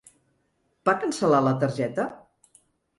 Va 0.89 0.95
cancel·lar 1.05 1.45
la 1.51 1.55
targeta? 1.67 2.11